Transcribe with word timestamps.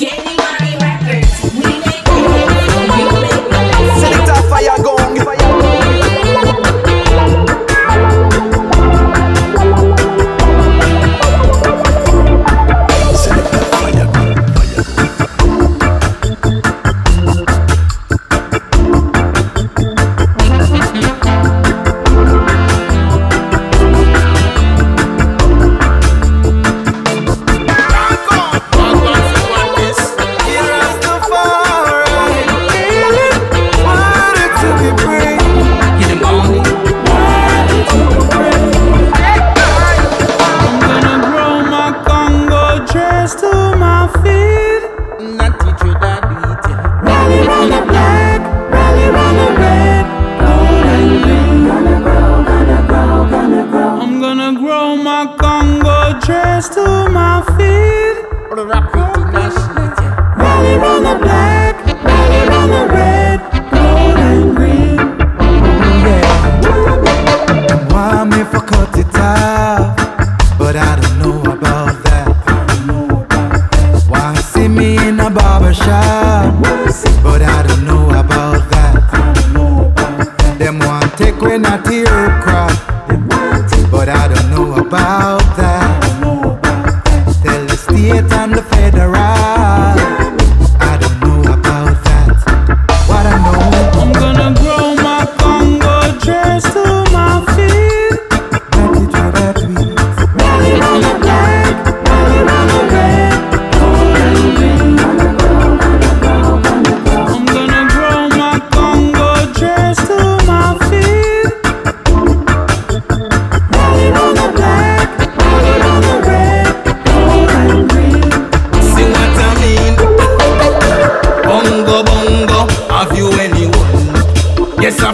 Getting 0.00 0.39
gonna 54.54 54.66
grow 54.66 54.96
my 54.96 55.26
Congo 55.36 56.18
dress 56.20 56.68
to 56.70 57.08
my 57.10 57.42
feet. 57.56 58.16
Rally 60.36 60.74
on 60.74 61.02
the 61.02 61.14
black, 61.22 61.76
rally 62.04 62.48
on 62.56 62.68
the 62.70 62.86
red, 62.92 63.40
gold 63.70 64.18
and 64.18 64.56
green. 64.56 64.98
Oh 65.40 66.02
Yeah. 66.04 66.26
Why 67.90 68.24
me 68.24 68.44
for 68.44 68.60
cut 68.66 68.98
it 68.98 69.14
off? 69.16 69.96
But 70.58 70.76
I 70.76 70.96
don't 71.00 71.18
know 71.18 71.40
about 71.52 72.02
that. 72.04 72.28
Why 74.08 74.34
see 74.34 74.68
me 74.68 74.96
in 75.06 75.20
a 75.20 75.30
barber 75.30 75.74
shop? 75.74 76.54
But 77.22 77.42
I 77.42 77.62
don't 77.66 77.84
know 77.84 78.08
about 78.10 78.70
that. 78.70 78.94
Them 80.58 80.78
want 80.80 81.16
take 81.16 81.40
when 81.40 81.64
I 81.66 81.78
tear 81.82 82.40
cry. 82.42 82.69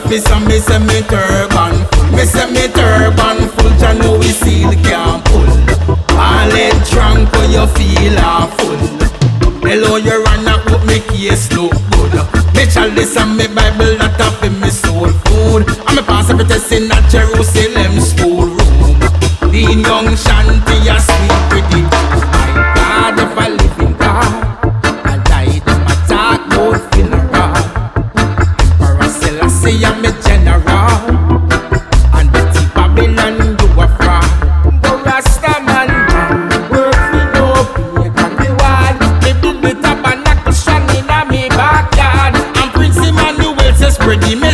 me 0.08 0.18
say 0.18 0.38
me 0.46 0.58
say 0.58 0.78
me 0.78 1.02
turban, 1.02 1.74
me 2.14 2.24
say 2.24 2.50
me 2.50 2.68
turban 2.72 3.48
full. 3.54 3.70
Jah 3.78 3.92
know 3.94 4.18
we 4.18 4.30
seal 4.30 4.72
can't 4.84 5.24
pull. 5.26 5.50
All 6.16 6.50
head 6.50 6.76
drunk 6.90 7.32
when 7.32 7.50
you 7.50 7.66
feel 7.74 8.18
awful. 8.18 8.76
Hello, 9.66 9.96
you 9.96 10.22
run 10.22 10.46
up 10.46 10.64
with 10.66 10.86
me 10.86 11.00
case 11.00 11.52
look 11.52 11.72
good. 11.90 12.12
Me 12.54 12.64
chalice 12.70 13.16
and 13.16 13.36
me 13.36 13.46
Bible 13.48 13.98
not 13.98 14.18
a 14.20 14.30
for 14.38 14.50
me 14.50 14.70
soul 14.70 15.10
food. 15.26 15.66
And 15.86 15.96
me 15.96 16.02
pass 16.02 16.30
every 16.30 16.44
test 16.44 16.72
in 16.72 16.90
a 16.90 17.00
Jerusalem 17.10 18.00
school 18.00 18.46
room. 18.46 19.50
Lean 19.50 19.80
young 19.80 20.14
shanty 20.16 20.88
a 20.88 21.00
sweet. 21.00 21.35
pretty 44.06 44.45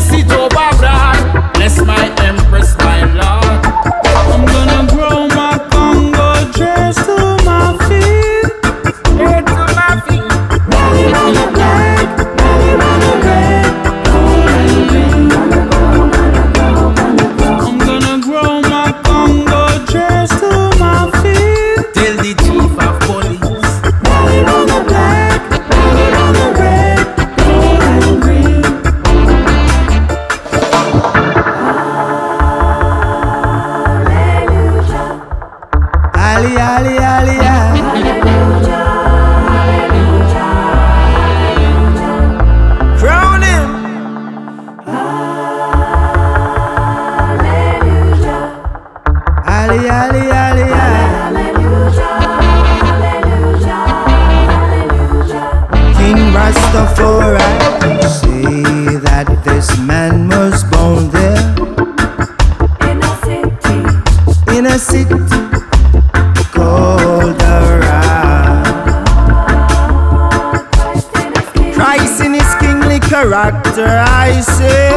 character, 73.13 74.03
I 74.09 74.41
say. 74.41 74.89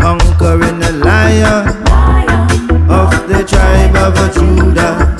Conquering 0.00 0.78
the 0.78 0.92
lion, 1.04 1.84
lion. 1.84 2.90
of 2.90 3.10
the 3.28 3.44
tribe 3.44 3.94
of 3.96 4.16
Judah. 4.32 5.11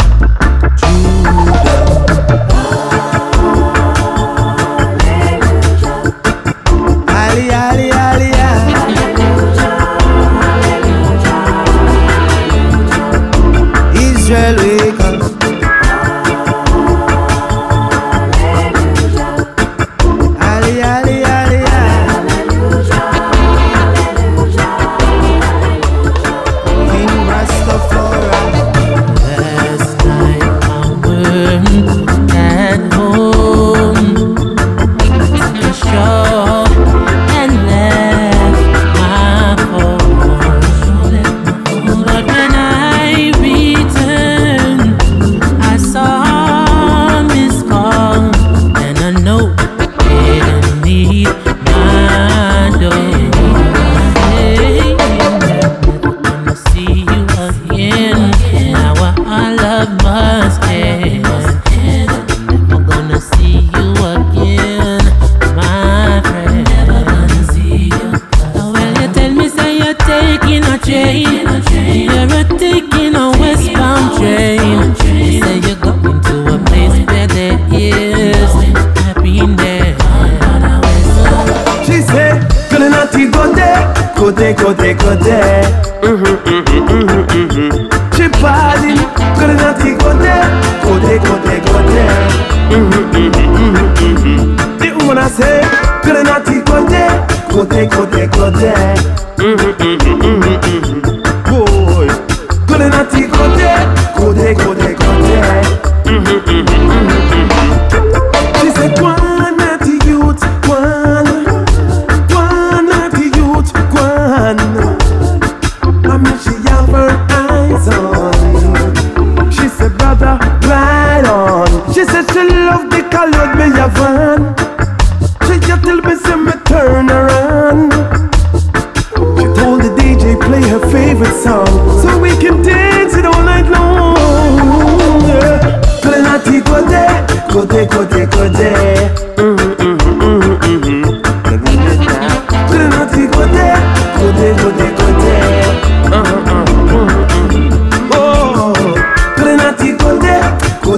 Côté, 97.62 97.88
côté, 97.88 98.28
côté. 98.28 99.21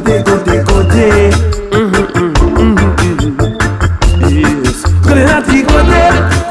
Côté, 0.04 0.22
côté, 0.22 0.62
côté. 0.64 1.30
Yes. 4.28 4.82
Play 5.02 5.24
natty 5.24 5.62
côté, 5.64 6.02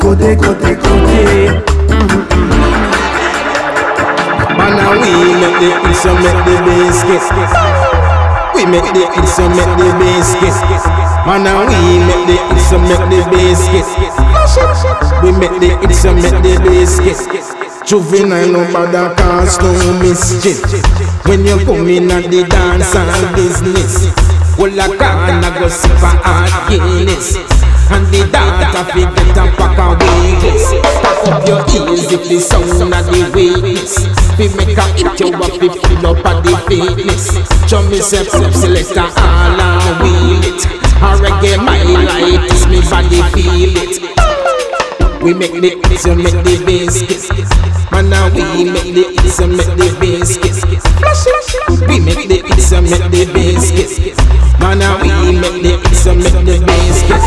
côté, 0.01 0.35
côté, 0.35 0.75
côté. 0.75 1.49
Man 4.57 4.77
we 5.01 5.11
make 5.39 5.57
the 5.59 5.69
hits 5.83 6.05
and 6.05 6.17
make 6.21 6.41
the 6.45 6.55
get. 7.07 7.25
We 8.55 8.65
make 8.65 8.93
the 8.93 9.03
hits 9.15 9.39
and 9.39 9.55
make 9.55 9.73
the 9.77 9.87
get. 10.41 10.57
Man 11.25 11.45
we 11.67 11.99
make 11.99 12.25
the 12.25 12.35
hits 12.49 12.71
and 12.71 12.83
make 12.87 13.05
the 13.09 13.19
get. 13.31 13.87
We 15.23 15.31
make 15.31 15.59
the 15.59 15.69
hits 15.81 16.05
and 16.05 16.15
make 16.21 16.41
the 16.41 16.53
get. 17.03 17.52
Juvenile 17.85 18.47
no 18.47 18.63
bother 18.71 19.13
cause 19.15 19.59
no 19.59 19.99
mischief. 19.99 20.63
When 21.27 21.43
you 21.45 21.57
come 21.65 21.87
in 21.89 22.09
at 22.11 22.31
the 22.31 22.47
dance 22.47 22.95
and 22.95 23.35
business, 23.35 24.07
well 24.57 24.71
I 24.79 24.87
can't 24.95 25.59
go 25.59 25.67
sip 25.67 25.91
a 25.91 26.15
hot 26.23 26.69
Guinness. 26.69 27.35
And 27.91 28.07
the 28.07 28.23
data 28.31 28.87
fi 28.87 29.03
get 29.03 29.35
a 29.35 29.51
pack 29.59 29.77
of 29.77 29.99
wings 29.99 30.63
Pack 31.03 31.27
up 31.27 31.45
your 31.45 31.59
ears 31.91 32.09
if 32.09 32.23
the 32.23 32.39
sound 32.39 32.93
of 32.93 33.05
the 33.11 33.29
weakness. 33.35 34.07
Fi 34.39 34.47
make 34.55 34.77
a 34.77 34.85
hit 34.95 35.19
you 35.19 35.35
up 35.35 35.51
fi 35.59 35.67
fill 35.67 36.07
up 36.07 36.25
of 36.25 36.43
the 36.43 36.55
fitness. 36.71 37.35
Me 37.91 37.99
say 37.99 38.23
pop 38.23 38.53
selector 38.53 39.01
all 39.01 39.59
and 39.59 39.99
wheel 39.99 40.39
it. 40.47 40.65
A 41.03 41.19
reggae 41.19 41.57
my 41.59 41.83
light 41.83 42.49
is 42.49 42.65
me 42.65 42.79
body 42.89 43.21
feel 43.35 43.75
it. 43.75 44.13
We 45.21 45.33
make 45.33 45.51
the 45.51 45.69
hits 45.89 46.05
and 46.05 46.23
make 46.23 46.43
the 46.43 46.53
and 46.67 47.32
we 48.33 48.65
make 48.65 48.93
the 48.93 49.03
hits 49.21 49.39
and 49.39 49.55
make 49.57 49.67
the 49.67 49.89
bass 49.99 50.37
kiss 50.37 50.59
We 51.87 51.99
make 51.99 52.27
the 52.27 52.41
hits 52.47 52.71
and 52.71 52.89
make 52.89 53.05
the 53.11 53.25
bass 53.33 53.71
kiss 53.71 53.93
Man 54.59 54.81
we 55.01 55.09
make 55.39 55.61
the 55.61 55.77
hits 55.77 56.05
and 56.07 56.19
make 56.19 56.33
the 56.33 56.55
bass 56.65 57.01
kiss 57.07 57.25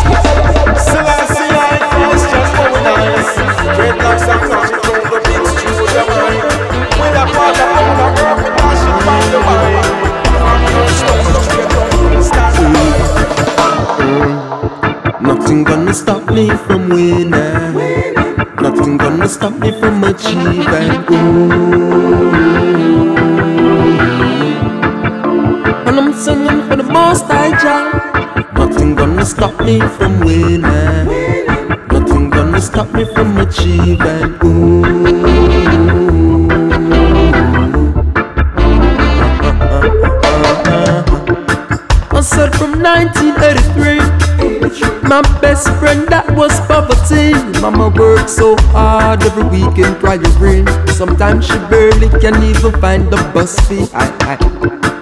Selassie, 0.76 1.50
I 1.50 1.78
first 1.90 2.26
just 2.30 2.52
going 2.56 2.84
nice. 2.84 3.32
Dreadlocks 3.76 4.26
are 4.28 4.40
flashing 4.46 4.80
through 4.84 5.04
the 5.10 5.18
big 5.24 5.42
studio 5.56 6.02
mind. 6.12 6.44
With 7.00 7.16
a 7.16 7.24
of 7.24 7.36
all 7.36 7.92
the 7.96 8.08
work 8.16 8.38
with 8.44 8.56
passion 8.60 8.96
by 9.06 9.20
the 9.32 9.40
mind. 9.46 9.86
From 10.36 10.60
the 10.76 10.84
stone 10.96 11.26
straight 11.46 11.70
to 11.90 12.00
the 12.12 12.20
stars. 12.28 12.58
Nothing 15.22 15.60
gonna 15.64 15.94
stop 15.94 16.22
me 16.30 16.44
from 16.50 16.82
winning. 16.88 18.05
Nothing 18.60 18.96
gonna 18.96 19.28
stop 19.28 19.52
me 19.58 19.70
from 19.80 20.02
achieving. 20.04 20.90
Ooh. 21.10 21.52
And 25.86 25.98
I'm 26.00 26.12
singing 26.14 26.62
for 26.68 26.76
the 26.76 26.84
most 26.84 27.24
I 27.28 27.50
Jah. 27.62 28.52
Nothing 28.54 28.94
gonna 28.94 29.24
stop 29.24 29.60
me 29.60 29.80
from 29.80 30.20
winning. 30.20 30.62
Nothing 31.92 32.30
gonna 32.30 32.60
stop 32.60 32.92
me 32.94 33.04
from 33.14 33.38
achieving. 33.38 34.34
Ooh. 34.44 35.06
From 42.56 42.80
1983. 42.80 44.15
My 45.02 45.22
best 45.40 45.68
friend 45.78 46.08
that 46.08 46.26
was 46.34 46.50
poverty. 46.66 47.30
Mama 47.62 47.88
worked 47.94 48.28
so 48.28 48.56
hard 48.74 49.22
every 49.22 49.44
weekend 49.46 49.96
prioring. 50.02 50.66
Sometimes 50.88 51.46
she 51.46 51.54
barely 51.70 52.08
can 52.18 52.34
even 52.42 52.72
find 52.80 53.06
the 53.06 53.16
bus 53.32 53.54
fee. 53.68 53.86
I, 53.94 54.10
I, 54.26 54.34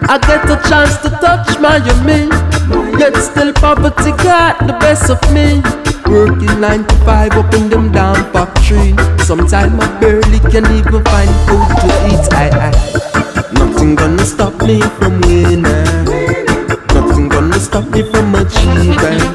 I 0.05 0.19
get 0.21 0.45
a 0.53 0.61
chance 0.69 0.99
to 1.01 1.09
touch 1.17 1.59
Miami, 1.59 2.29
yet 3.01 3.17
still 3.17 3.55
poverty 3.55 4.13
got 4.23 4.59
the 4.67 4.77
best 4.85 5.09
of 5.09 5.21
me. 5.33 5.63
Working 6.13 6.61
nine 6.61 6.85
to 6.85 6.95
five 7.07 7.33
up 7.33 7.53
in 7.55 7.71
them 7.71 7.91
down 7.91 8.17
factory. 8.33 8.93
Sometimes 9.25 9.81
I 9.81 10.01
barely 10.01 10.41
can 10.53 10.69
even 10.77 11.03
find 11.09 11.33
food 11.49 11.69
to 11.81 11.89
eat. 12.13 12.25
I, 12.37 12.53
I, 12.53 12.71
nothing 13.55 13.95
gonna 13.95 14.27
stop 14.27 14.61
me 14.63 14.83
from 15.01 15.21
winning. 15.23 15.63
Nothing 16.93 17.31
gonna 17.31 17.59
stop 17.59 17.89
me 17.89 18.03
from 18.13 18.35
achieving. 18.35 19.34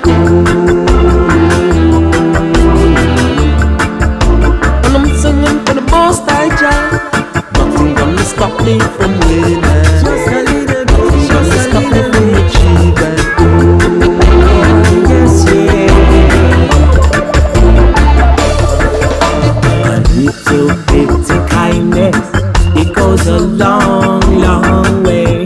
Goes 23.19 23.27
a 23.27 23.39
long, 23.39 24.21
long 24.39 25.03
way. 25.03 25.43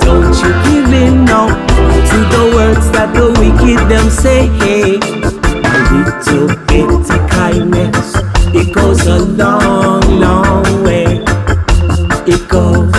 Don't 0.00 0.34
you 0.42 0.50
give 0.64 0.92
in 0.92 1.24
now 1.24 1.48
to 1.48 2.18
the 2.34 2.52
words 2.54 2.90
that 2.92 3.12
the 3.14 3.26
wicked 3.40 3.88
them 3.88 4.10
say. 4.10 4.48
A 4.58 5.78
little 5.92 6.48
bit 6.66 7.10
of 7.10 7.30
kindness, 7.30 8.14
it 8.54 8.72
goes 8.74 9.06
a 9.06 9.18
long, 9.18 10.02
long 10.20 10.84
way. 10.84 11.24
It 12.26 12.48
goes, 12.48 12.92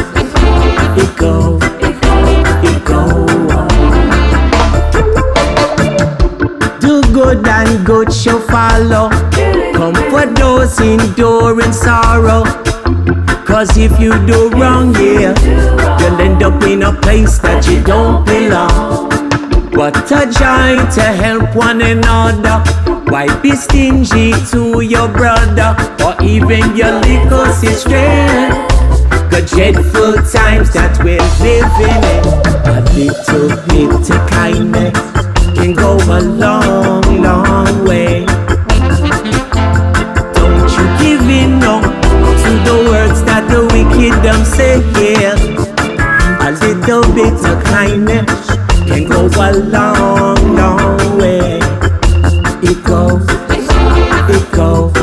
it 0.97 1.17
goes, 1.17 1.63
it 2.63 2.85
goes. 2.85 3.27
Do 6.79 7.01
good 7.13 7.47
and 7.47 7.85
good 7.85 8.13
follow. 8.13 8.36
Comfort 9.87 10.35
those 10.35 10.81
enduring 10.81 11.71
sorrow. 11.71 12.43
Cause 13.45 13.77
if 13.77 13.97
you 14.01 14.11
do 14.27 14.49
wrong, 14.49 14.93
yeah, 14.95 15.31
you'll 15.97 16.19
end 16.19 16.43
up 16.43 16.61
in 16.63 16.83
a 16.83 16.91
place 16.91 17.37
that 17.39 17.65
you 17.69 17.81
don't 17.83 18.25
belong. 18.25 19.07
What 19.71 19.95
a 20.11 20.25
joy 20.27 20.75
to 20.91 21.03
help 21.23 21.55
one 21.55 21.81
another. 21.81 22.59
Why 23.09 23.27
be 23.39 23.55
stingy 23.55 24.33
to 24.51 24.81
your 24.81 25.07
brother 25.07 25.73
or 26.03 26.21
even 26.21 26.75
your 26.75 26.99
little 26.99 27.45
sister? 27.53 28.11
The 29.31 29.39
dreadful 29.47 30.15
times 30.27 30.73
that 30.73 30.99
we're 30.99 31.23
living 31.39 32.03
in. 32.11 32.47
A 32.67 32.83
little 32.91 33.55
bit 33.71 34.09
of 34.11 34.29
kindness 34.31 34.99
can 35.55 35.71
go 35.71 35.95
a 36.11 36.19
long, 36.19 36.76
a 49.57 49.59
long, 49.59 50.55
long 50.55 51.17
way. 51.17 51.59
It 52.61 52.83
goes, 52.83 53.25
it 54.35 54.51
goes. 54.51 54.93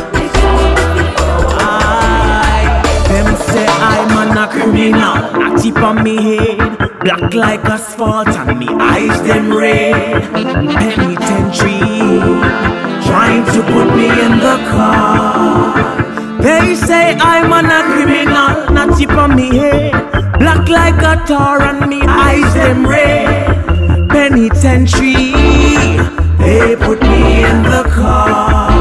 I, 1.59 2.81
them 3.09 3.35
say 3.47 3.65
I'm 3.67 4.37
a 4.37 4.47
criminal. 4.47 5.17
A 5.43 5.61
chip 5.61 5.77
on 5.77 6.03
me 6.03 6.15
head, 6.15 6.77
black 7.03 7.33
like 7.33 7.65
asphalt, 7.65 8.29
and 8.29 8.59
me 8.59 8.67
eyes 8.79 9.21
them 9.23 9.51
red. 9.51 10.23
Penitentiary, 10.31 12.19
trying 13.07 13.45
to 13.53 13.59
put 13.73 13.87
me 13.97 14.07
in 14.25 14.33
the 14.45 14.57
car. 14.71 16.41
They 16.41 16.75
say 16.75 17.15
I'm 17.19 17.51
an 17.51 17.65
a 17.65 17.81
criminal, 17.91 18.97
chip 18.97 19.11
on 19.11 19.35
me 19.35 19.49
head. 19.57 19.91
Black 20.39 20.69
like 20.69 21.01
a 21.01 21.25
tar 21.25 21.61
and 21.61 21.89
me 21.89 22.01
eyes 22.01 22.53
them 22.53 22.87
red. 22.87 23.44
Penitentiary, 24.25 25.33
they 26.39 26.75
put 26.75 26.99
me 26.99 27.43
in 27.43 27.61
the 27.61 27.83
car. 27.93 28.71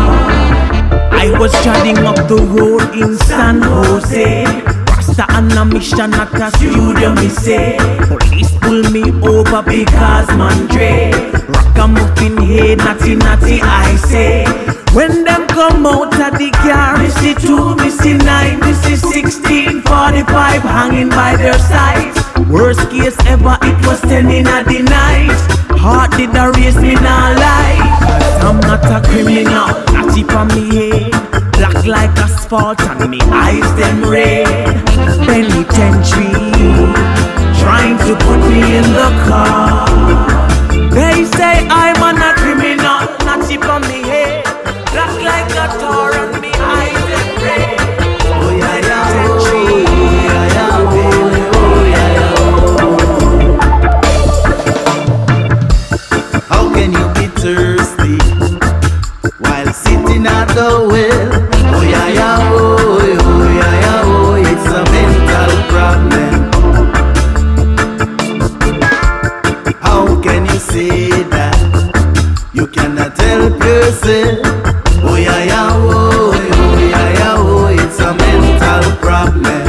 I 1.12 1.36
was 1.38 1.52
driving 1.62 1.98
up 1.98 2.16
the 2.28 2.40
road 2.56 2.94
in 2.96 3.18
San 3.18 3.60
Jose. 3.60 4.46
Rasta 4.88 5.26
and 5.36 5.52
a 5.52 5.66
mission 5.66 6.14
at 6.14 6.32
a 6.32 6.50
studio, 6.56 7.14
me 7.16 7.28
say. 7.28 7.76
Police 8.08 8.56
pull 8.62 8.84
me 8.90 9.02
over 9.20 9.62
because 9.62 10.28
man 10.28 10.66
Dre 10.68 11.12
rock 11.52 11.76
a 11.76 11.88
muffin 11.88 12.38
head, 12.38 12.78
natty 12.78 13.14
natty 13.14 13.60
I 13.60 13.96
say. 13.96 14.46
When 14.94 15.24
them 15.24 15.46
come 15.48 15.84
out 15.84 16.14
of 16.14 16.38
the 16.38 16.50
car, 16.52 16.96
me 16.96 17.10
see 17.20 17.34
two, 17.34 17.76
me 17.76 17.90
see 17.90 18.14
nine, 18.14 18.60
me 18.60 18.72
see 18.72 18.96
sixteen, 18.96 19.82
forty-five 19.82 20.62
hanging 20.62 21.10
by 21.10 21.36
their 21.36 21.58
sides. 21.58 22.33
Worst 22.50 22.90
case 22.90 23.16
ever, 23.26 23.56
it 23.62 23.86
was 23.86 24.00
ten 24.02 24.30
in 24.30 24.46
a 24.46 24.62
the 24.64 24.82
night. 24.82 25.34
Heart 25.80 26.12
did 26.16 26.34
a 26.36 26.52
race, 26.52 26.76
me 26.76 26.94
lie. 26.94 27.78
Cause 28.20 28.44
I'm 28.44 28.60
not 28.60 28.84
a 28.84 29.00
criminal, 29.08 29.68
not 29.92 30.14
tip 30.14 30.32
on 30.32 30.48
me 30.48 30.64
head. 30.76 31.10
Black 31.52 31.86
like 31.86 32.10
asphalt 32.18 32.80
and 32.80 33.10
me 33.10 33.20
eyes 33.22 33.68
them 33.78 34.04
red. 34.08 34.46
Penitentiary, 35.26 36.32
trying 37.60 37.98
to 38.06 38.14
put 38.24 38.40
me 38.50 38.76
in 38.78 38.86
the 38.92 39.10
car. 39.26 39.88
They 40.90 41.24
say 41.36 41.66
I'm 41.68 41.83
sitting 60.06 60.26
at 60.26 60.46
the 60.54 60.86
well? 60.90 61.74
Oh 61.74 61.82
yeah, 61.82 62.08
yeah, 62.08 62.38
oh, 62.40 62.76
oh 63.20 63.48
yeah, 63.58 63.80
yeah, 63.80 64.02
oh, 64.04 64.34
it's 64.34 64.66
a 64.68 64.82
mental 64.92 65.52
problem. 65.72 66.32
How 69.80 70.20
can 70.22 70.46
you 70.46 70.58
say 70.58 71.10
that 71.30 71.56
you 72.52 72.66
cannot 72.68 73.16
help 73.18 73.62
yourself? 73.62 74.38
Oh 75.02 75.16
yeah, 75.16 75.44
yeah, 75.44 75.68
oh, 75.72 76.32
oh 76.32 76.78
yeah, 76.78 77.12
yeah, 77.12 77.34
oh, 77.36 77.66
it's 77.66 77.98
a 78.00 78.14
mental 78.14 78.96
problem. 78.98 79.63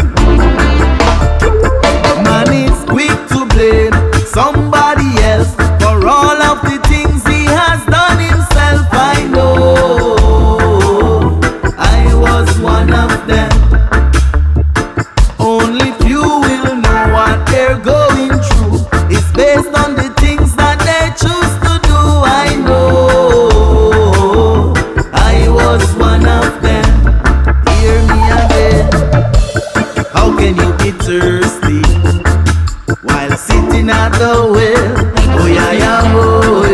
Well? 34.19 35.13
Oh 35.39 35.45
yeah, 35.47 35.71
yeah, 35.73 36.01
oh, 36.15 36.64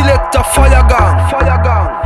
select 0.00 0.34
a 0.34 0.42
fire 0.44 0.82
gun, 0.88 1.30
fire 1.30 1.62
gun. 1.62 1.99